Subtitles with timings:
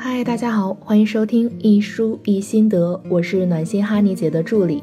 [0.00, 4.80] 嗨，大家好，欢迎收听一书一心得，我是暖心哈尼姐的助理。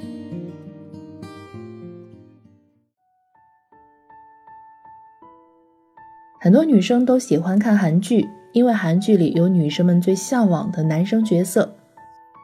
[6.37, 11.73] 很多女生都喜欢看韩剧，因为韩剧里有女生们最向往的男生角色。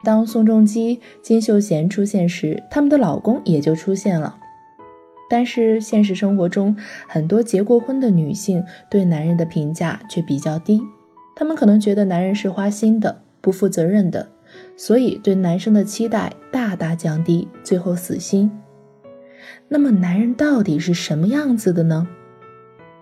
[0.02, 4.38] 当宋仲基、金秀贤出现时，他们的老公也就出现了。
[5.28, 6.74] 但是现实生活中，
[7.06, 10.80] 很多结过婚的女性对男人的评价却比较低。
[11.42, 14.28] 他们可能觉得男人是花心的、不负责任的，
[14.76, 18.48] 所以对男生的期待大大降低，最后死心。
[19.66, 22.06] 那么，男人到底是什么样子的呢？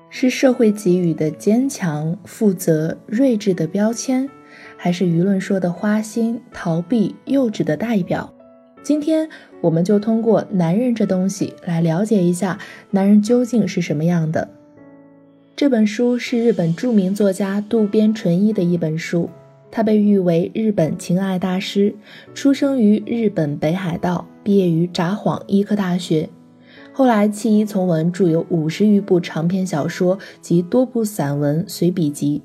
[0.08, 4.30] 是社会给予的坚强、负责、睿智的标签，
[4.78, 8.32] 还是舆论说的花心、逃避、幼稚的代表？
[8.82, 9.28] 今天
[9.60, 12.58] 我们就通过男人这东西来了解一下
[12.92, 14.48] 男人究竟是什么样的。
[15.60, 19.28] 这本书是日本著名作家渡边淳一的一本书，
[19.70, 21.94] 他被誉为日本情爱大师，
[22.32, 26.30] 出生于日本北海道，毕业于札幌医科大学，
[26.94, 32.40] 后来弃医从文，著有五十余部长篇小说及多部散文随笔集，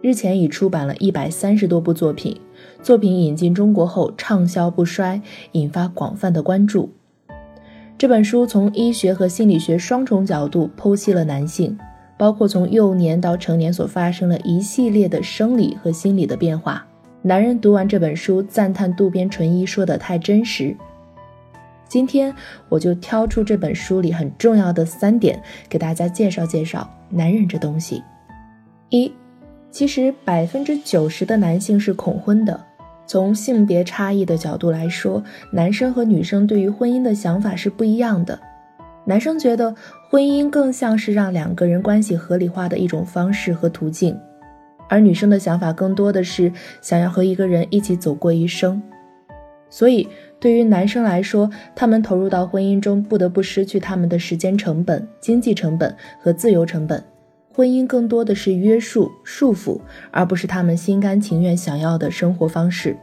[0.00, 2.40] 日前已出版了一百三十多部作品。
[2.80, 6.92] 作品引进中国后畅销不衰，引发广泛的关注。
[7.98, 11.76] 这本书从医学和心理学双重角度剖析了男性，
[12.22, 16.86] 包括从幼年到成年所发生的一系列的生理和心理的变化。
[17.20, 20.76] 男人读完这本书，赞叹渡边淳一说的太真实。
[21.88, 22.32] 今天
[22.68, 28.04] 我就挑出这本书里很重要的三点，给大家介绍介绍男人这东西。
[28.90, 29.12] 一，
[29.72, 32.64] 其实百分之九十的男性是恐婚的。
[33.04, 35.20] 从性别差异的角度来说，
[35.52, 38.38] 男生和女生对于婚姻的想法是不一样的。
[39.04, 39.74] 男生觉得
[40.12, 44.14] 婚姻更像是让两个人关系合理化的一种方式和途径，
[44.86, 48.82] 而女生的想法更多的是想要和一个人一起走过一生。
[49.70, 50.06] 所以，
[50.38, 57.02] 对于男生来说，他们投入到婚姻中，不得不失去他们的时间成本、经济成本和自由成本。
[57.54, 59.80] 婚姻更多的是约束、束缚，
[60.10, 62.94] 而不是他们心甘情愿想要的生活方式。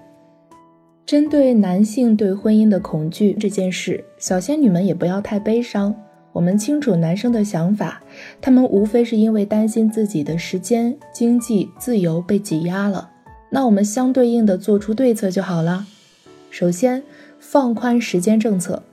[1.07, 5.95] 针对男性对婚姻的恐惧这件事，小仙女们也不要太悲伤。
[6.31, 8.01] 我们清楚男生的想法，
[8.39, 13.09] 他们无非是因为担心自己的时间、经济自由被挤压了。
[13.49, 15.85] 那我们相对应的做出对策就好了。
[16.51, 17.03] 首先，
[17.39, 18.83] 放宽时间政策，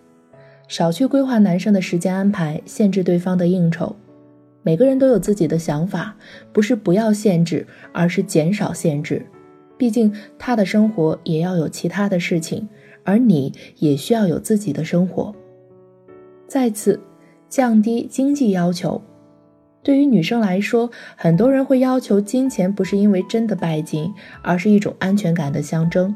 [0.66, 3.94] 少去规划男生的时间安排，限制对方的应酬。
[4.62, 6.16] 每个人都有自己的想法，
[6.52, 9.24] 不是不要限制，而是减少限制。
[9.78, 12.66] 毕竟他的生活也要有其他的事情，
[13.04, 15.34] 而你也需要有自己的生活。
[16.48, 16.98] 再次，
[17.48, 19.02] 降低经济要求。
[19.82, 24.12] 对于女生来说，很多人会要求金钱，不是因为真的拜金，
[24.42, 26.14] 而是一种安全感的象征。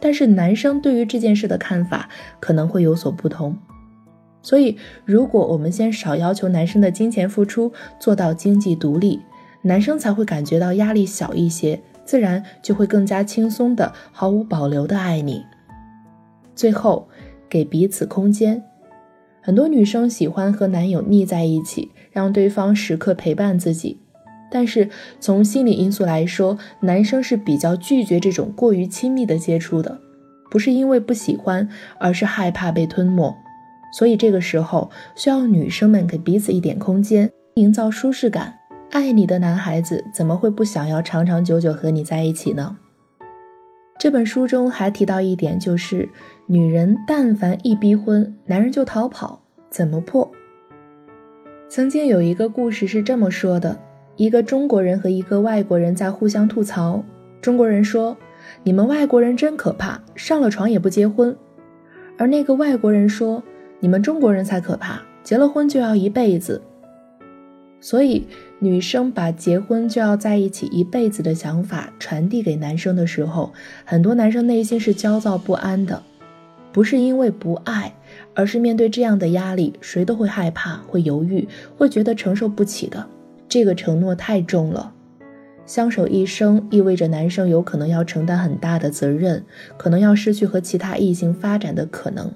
[0.00, 2.08] 但是男生对于这件事的看法
[2.40, 3.56] 可能会有所不同。
[4.42, 9.20] 所以，如果我们先少要求男生的金钱付出，做到经济独立，
[9.62, 15.44] 男生才会感觉到压力小一些，自然就会更加轻松的、毫无保留的爱你。
[16.56, 17.08] 最后，
[17.48, 18.64] 给彼此空间。
[19.44, 23.98] 很多女生喜欢和男友腻在一起，让对方时刻陪伴自己。
[24.50, 24.88] 但是
[25.18, 29.98] 从心理因素来说，男生是比较拒绝这种过于亲密的接触的，
[30.48, 33.34] 不是因为不喜欢，而是害怕被吞没。
[33.98, 38.54] 所以这个时候需要女生们给彼此一点空间，营造舒适感。
[38.90, 42.76] 爱你的男孩子怎么会不想要长长久久和你在一起呢？
[44.02, 46.08] 这本书中还提到一点，就是
[46.46, 49.40] 女人但凡一逼婚，男人就逃跑，
[49.70, 50.28] 怎么破？
[51.68, 53.78] 曾经有一个故事是这么说的：
[54.16, 57.04] 一个中国人和一个外国人在互相吐槽。
[57.40, 58.16] 中国人说
[58.64, 61.36] ：“你们外国人真可怕，上了床也不结婚。”
[62.18, 63.40] 而那个外国人说。
[63.78, 66.60] 你们中国人才可怕，结了婚就要一辈子。
[67.80, 68.26] 所以，
[68.62, 73.52] 女生把结婚就要在一起一辈子的想法传递给男生的时候，
[73.84, 76.00] 很多男生内心是焦躁不安的，
[76.70, 77.92] 不是因为不爱，
[78.34, 83.04] 而是面对这样的压力，谁都会害怕、会犹豫、会觉得承受不起的。
[83.48, 84.92] 这个承诺太重了，
[85.66, 89.44] 相守一生意味着男生有可能要承担很大的责任，
[89.76, 92.32] 可能要失去和其他异性发展的可能。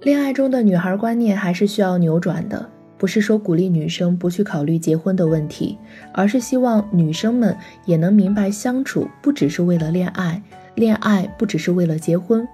[0.00, 5.78] 恋爱中的女孩观念还是需要扭转的，不是说鼓励女生不去考虑结婚的问题，
[6.12, 10.42] 而是希望女生们也能明白，相处不只是为了恋爱，
[10.74, 12.46] 恋爱不只是为了结婚。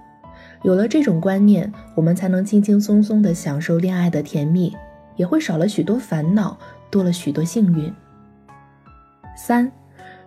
[0.63, 4.75] 有了这种观念，我们才能轻轻松松地享受恋爱的甜蜜，
[5.15, 6.57] 也会少了许多烦恼，
[6.89, 7.91] 多了许多幸运。
[9.35, 9.71] 三，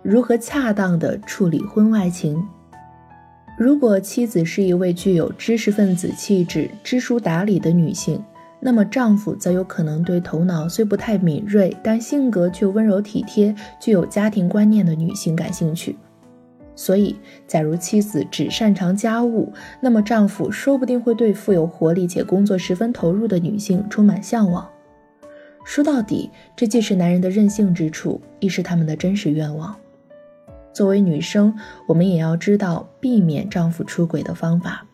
[0.01, 2.45] 如何恰当地处理婚外情。
[3.57, 8.23] 如果妻子是一位具有知识分子气质、知书达理的女性，
[8.59, 15.97] 那么丈夫则有可能对头脑虽不太敏锐，但性格却温柔体贴、具有家庭观念的女性感兴趣。
[16.75, 17.15] 所以，
[17.45, 19.51] 假如妻子只擅长家务，
[19.81, 24.67] 那么丈夫说不定会对富有活力且工作十分投入的女性充满向往。
[25.65, 29.75] 说到底，这既是男人的任性之处，亦是他们的真实愿望。
[30.73, 31.53] 作为女生，
[31.85, 34.85] 我们也要知道避免丈夫出轨的方法。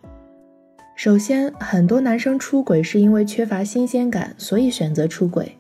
[0.95, 5.51] 首先，很多男生出轨是因为缺乏新鲜感，所以选择出轨。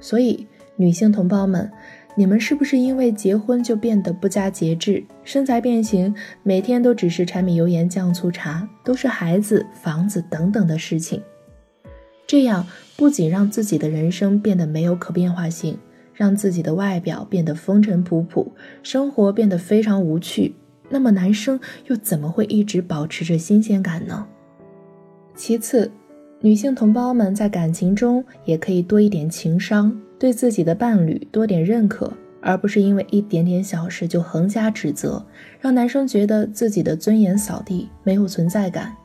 [0.00, 0.46] 所以，
[0.76, 1.70] 女性同胞们。
[2.18, 11.22] 你们是不是因为结婚就变得不加节制，身材变形，每天都只是柴米油盐酱醋茶，都是孩子、房子等等的事情？
[12.26, 15.78] 这样不仅让自己的人生变得没有可变化性，
[16.14, 18.46] 让自己的外表变得风尘仆仆，
[18.82, 20.54] 生活变得非常无趣。
[20.88, 24.26] 那么男生又怎么会一直保持着新鲜感呢？
[25.36, 25.92] 其次，
[26.40, 29.96] 女性同胞们在感情中也可以多一点情商。
[30.18, 32.10] 对自己的伴侣多点认可，
[32.40, 35.22] 而不是因为一点点小事就横加指责，
[35.60, 38.96] 让男生觉得自己的尊严扫地，没有存在感。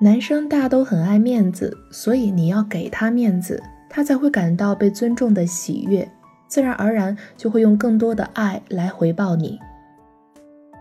[0.00, 6.10] 男生大都很爱面子，所以你要给他面子，他才会感到被尊重的喜悦，
[6.48, 9.60] 自然而然就会用更多的爱来回报你。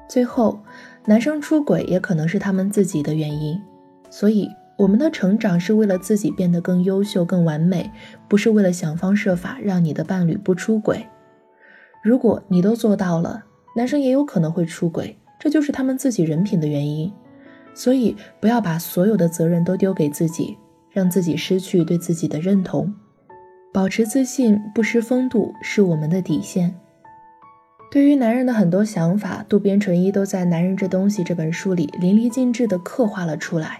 [0.09, 0.59] 最后，
[1.05, 3.61] 男生出轨也可能是他们自己的原因，
[4.09, 4.49] 所以。
[4.81, 7.91] 我们的成长是为了自己变得更优秀、更完美，
[8.27, 11.05] 不是为了想方设法让你的伴侣不出轨。
[12.01, 13.43] 如果你都做到了，
[13.75, 17.13] 男生也有可能会出轨，这就是他们自己人品的原因。
[17.75, 20.57] 所以，不要把所有的责任都丢给自己，
[20.89, 22.91] 让自己失去对自己的认同。
[23.71, 26.73] 保持自信，不失风度，是我们的底线。
[27.91, 33.77] 对于男人的很多想法，渡边淳一都在《男人这东西》这本书里淋漓尽致地刻画了出来。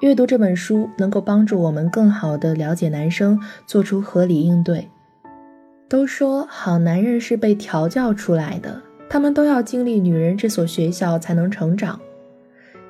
[0.00, 4.86] 阅读这本书能够帮助我们更好地了解男生，做出合理应对。
[5.88, 11.98] 都说好男人是被调教出来的，他们都要经历女人这所学校才能成长。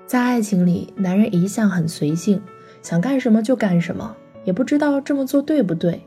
[0.05, 2.43] 在爱情里，男人一向很随性，
[2.83, 6.03] 想干什么就干什么，也不知道这么做对不对。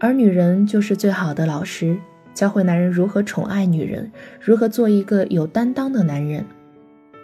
[0.00, 1.96] 而女人就是最好的老师，
[2.34, 4.10] 教会男人如何宠爱女人，
[4.40, 6.44] 如何做一个有担当的男人。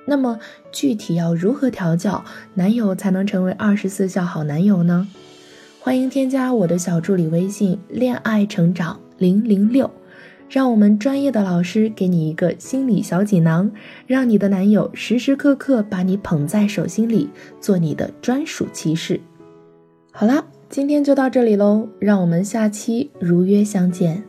[0.07, 0.39] 那么
[0.73, 2.25] 具体要如何调教
[2.55, 5.07] 男友才能成为二十四孝好男友呢？
[5.81, 9.91] 欢迎添加我的小助理微信“恋爱成长零零六”，
[10.49, 13.71] 让我们专业的老师给你一个心理小锦囊，
[14.07, 17.29] 让你的男友时时刻刻把你捧在手心里，
[17.61, 19.21] 做你的专属骑士。
[20.13, 24.23] 好啦，今天就到这里喽，让我们下期如约相见。